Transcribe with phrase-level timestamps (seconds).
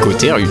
[0.00, 0.44] Côté rue.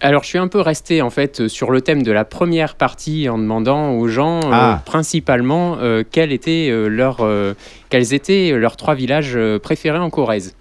[0.00, 3.28] Alors, je suis un peu resté en fait sur le thème de la première partie
[3.28, 4.82] en demandant aux gens euh, Ah.
[4.84, 7.54] principalement euh, quels, étaient, euh, leurs, euh,
[7.90, 10.54] quels étaient leurs trois villages euh, préférés en Corrèze.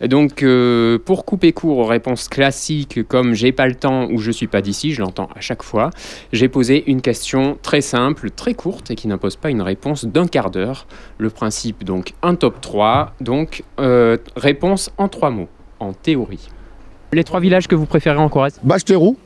[0.00, 4.30] Donc, euh, pour couper court aux réponses classiques comme j'ai pas le temps ou je
[4.30, 5.90] suis pas d'ici, je l'entends à chaque fois,
[6.32, 10.26] j'ai posé une question très simple, très courte et qui n'impose pas une réponse d'un
[10.26, 10.86] quart d'heure.
[11.18, 15.48] Le principe, donc, un top 3, donc euh, réponse en trois mots,
[15.80, 16.48] en théorie.
[17.12, 18.60] Les trois villages que vous préférez en Corrèze?
[18.62, 19.16] Basterou,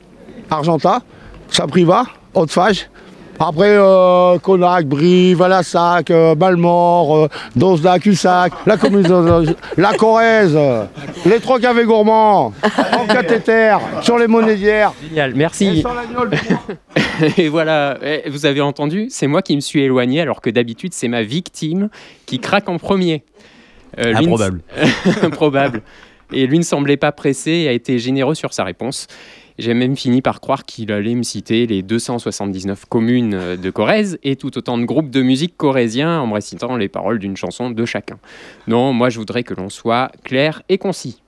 [0.51, 1.03] Argenta,
[1.49, 2.89] Sapriva, Haute-Fage.
[3.43, 10.59] Après, euh, Conac, Brie, Valassac, euh, Balmort, euh, Dosda, Cussac, la commune de- la Corrèze,
[11.25, 12.53] les trois cafés gourmands,
[12.99, 14.93] en cathéter, sur les monédières.
[15.09, 15.83] Génial, merci.
[17.39, 20.93] Et voilà, Eh, vous avez entendu, c'est moi qui me suis éloigné alors que d'habitude
[20.93, 21.89] c'est ma victime
[22.27, 23.25] qui craque en premier.
[23.99, 24.61] Euh, lui ne- Improbable.
[25.23, 25.83] Improbable.
[26.33, 29.07] Et lui ne semblait pas pressé et a été généreux sur sa réponse.
[29.61, 34.19] J'ai même fini par croire qu'il allait me citer les 279 communes euh, de Corrèze
[34.23, 37.69] et tout autant de groupes de musique corésiens en me récitant les paroles d'une chanson
[37.69, 38.19] de chacun.
[38.69, 41.21] Non, moi je voudrais que l'on soit clair et concis.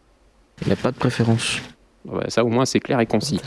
[0.62, 1.60] Il n'y a pas de préférence.
[2.28, 3.38] Ça au moins c'est clair et concis.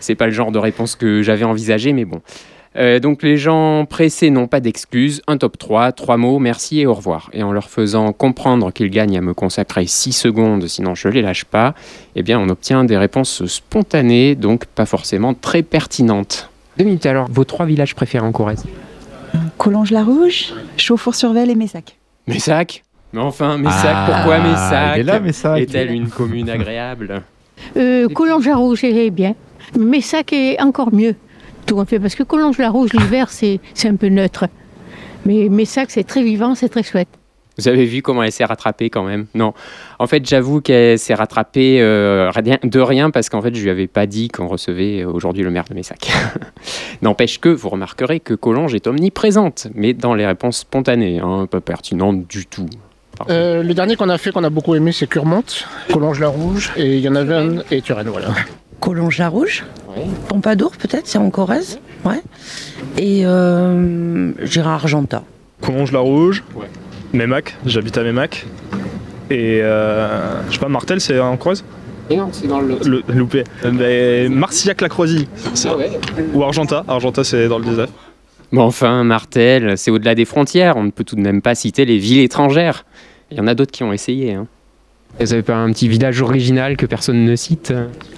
[0.00, 2.20] C'est pas le genre de réponse que j'avais envisagé, mais bon.
[2.76, 5.22] Euh, donc les gens pressés n'ont pas d'excuses.
[5.26, 7.30] Un top 3, trois mots, merci et au revoir.
[7.32, 11.22] Et en leur faisant comprendre qu'ils gagnent à me consacrer 6 secondes, sinon je les
[11.22, 11.74] lâche pas,
[12.16, 16.50] eh bien on obtient des réponses spontanées, donc pas forcément très pertinentes.
[16.78, 18.64] Deux minutes alors, vos trois villages préférés en Corrèze
[19.58, 21.96] Collonges-la-Rouge, Chauffour-sur-Velle et Messac.
[22.26, 22.84] Messac?
[23.12, 25.60] Mais enfin, Messac, Ah, pourquoi Messac il est là, Messac.
[25.60, 27.22] Est-elle une commune agréable?
[27.76, 29.34] Euh, Collonges-la-Rouge est bien,
[30.26, 31.14] qui est encore mieux.
[31.66, 34.46] Tout parce que Collonges-la-Rouge, l'hiver, c'est c'est un peu neutre.
[35.24, 37.08] Mais Messac, c'est très vivant, c'est très chouette.
[37.58, 39.26] Vous avez vu comment elle s'est rattrapée quand même?
[39.34, 39.54] Non.
[39.98, 42.30] En fait, j'avoue qu'elle s'est rattrapée euh,
[42.62, 45.50] de rien parce qu'en fait, je lui avais pas dit qu'on recevait euh, aujourd'hui le
[45.50, 46.12] maire de Messac.
[47.02, 51.60] N'empêche que vous remarquerez que Collonges est omniprésente, mais dans les réponses spontanées, hein, pas
[51.60, 52.68] pertinentes du tout.
[53.30, 57.00] Euh, le dernier qu'on a fait, qu'on a beaucoup aimé, c'est Curmonte, Collonges-la-Rouge, et il
[57.00, 58.28] y en avait un, et Turenne, voilà.
[58.86, 60.04] Collonges-la-Rouge, Ouais.
[60.28, 61.80] Pompadour peut-être, c'est en Corrèze.
[62.04, 62.22] Ouais.
[62.96, 65.24] Et euh, j'irai à Argenta.
[65.60, 66.66] Collonges-la-Rouge, Ouais.
[67.12, 68.46] Mémac, j'habite à Mémac.
[69.28, 71.64] Et euh, je sais pas, Martel, c'est en Corrèze?
[72.10, 72.78] Et non, c'est dans le.
[72.86, 73.42] Le, Loupé.
[73.72, 75.26] Mais Marcillac-la-Croisille.
[75.54, 75.90] c'est- Ah ouais.
[76.32, 76.84] Ou Argenta.
[76.86, 77.90] Argenta, c'est dans le 19.
[78.52, 80.76] Bon, enfin, Martel, c'est au-delà des frontières.
[80.76, 82.84] On ne peut tout de même pas citer les villes étrangères.
[83.32, 84.34] Il y en a d'autres qui ont essayé.
[84.34, 84.46] Hein.
[85.18, 87.72] Vous avez pas un petit village original que personne ne cite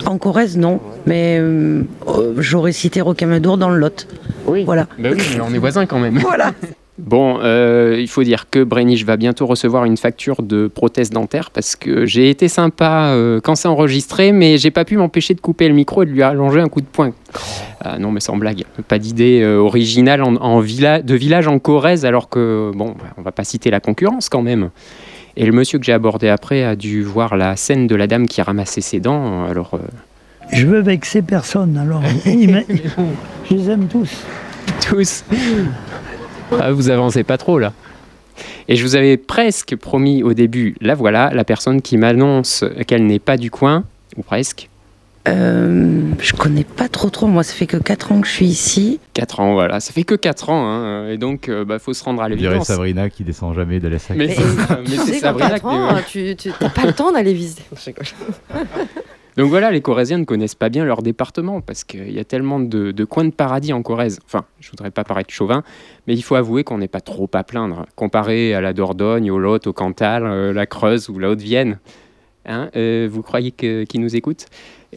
[0.05, 0.81] En Corrèze, non.
[1.07, 4.07] Mais euh, euh, j'aurais cité Rocamadour dans le Lot.
[4.47, 4.65] Oui.
[4.65, 4.87] Voilà.
[4.99, 6.19] Bah oui, mais on est voisins quand même.
[6.23, 6.53] Voilà.
[6.99, 11.53] Bon, euh, il faut dire que Brenich va bientôt recevoir une facture de prothèse dentaire
[11.53, 15.41] parce que j'ai été sympa euh, quand c'est enregistré, mais j'ai pas pu m'empêcher de
[15.41, 17.13] couper le micro et de lui allonger un coup de poing.
[17.81, 21.61] Ah non, mais sans blague, pas d'idée euh, originale en, en villa- de village en
[21.61, 24.71] Corrèze, alors que, bon, on va pas citer la concurrence quand même.
[25.41, 28.27] Et le monsieur que j'ai abordé après a dû voir la scène de la dame
[28.27, 29.79] qui ramassait ses dents, alors euh,
[30.53, 34.11] Je veux vexer personne, alors je les aime tous.
[34.91, 35.25] tous.
[36.59, 37.73] Ah, vous avancez pas trop là.
[38.67, 43.07] Et je vous avais presque promis au début, la voilà, la personne qui m'annonce qu'elle
[43.07, 43.85] n'est pas du coin,
[44.17, 44.69] ou presque.
[45.29, 47.27] Euh, je connais pas trop trop.
[47.27, 49.01] Moi, ça fait que 4 ans que je suis ici.
[49.15, 49.81] 4 ans, voilà.
[49.81, 52.35] Ça fait que 4 ans, hein, et donc il bah, faut se rendre à Je
[52.35, 52.69] dirais l'évidence.
[52.69, 54.17] Sabrina qui descend jamais de la sac.
[54.17, 55.61] Mais, Mais- c'est Sabrina qui...
[55.61, 57.63] 30, hein, tu t'as pas le temps d'aller visiter.
[59.37, 62.59] Donc voilà, les Corésiens ne connaissent pas bien leur département parce qu'il y a tellement
[62.59, 64.19] de, de coins de paradis en Corrèze.
[64.27, 65.63] Enfin, je voudrais pas paraître chauvin,
[66.09, 69.39] mais il faut avouer qu'on n'est pas trop à plaindre comparé à la Dordogne, au
[69.39, 71.79] Lot, au Cantal, euh, la Creuse ou la Haute-Vienne.
[72.47, 74.47] Hein, euh, vous croyez qu'ils nous écoutent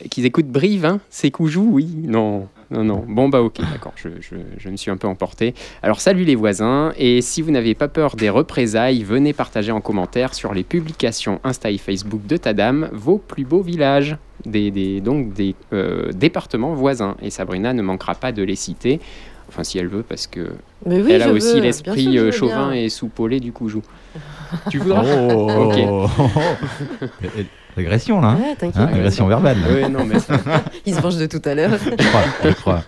[0.10, 3.04] Qu'ils écoutent Brive, hein C'est Coujou, oui Non, non, non.
[3.06, 5.54] Bon, bah ok, d'accord, je, je- je me suis un peu emporté.
[5.84, 9.82] Alors salut les voisins, et si vous n'avez pas peur des représailles, venez partager en
[9.82, 14.16] commentaire sur les publications Insta et Facebook de Tadam vos plus beaux villages,
[14.46, 17.18] des, des- donc des euh, départements voisins.
[17.22, 19.02] Et Sabrina ne manquera pas de les citer,
[19.52, 20.52] enfin si elle veut, parce que
[20.86, 22.82] Mais oui, elle a je aussi l'esprit euh, chauvin bien.
[22.82, 23.82] et soupolé du Coujou.
[24.70, 25.50] tu voudras Oh
[26.20, 26.32] Ok.
[27.78, 28.76] Agression là, hein Ouais, t'inquiète.
[28.82, 29.58] Hein, Agression verbale.
[29.62, 29.74] là.
[29.74, 30.16] Ouais, non, mais
[30.86, 31.72] Il se venge de tout à l'heure.
[31.72, 32.84] Je crois, je crois.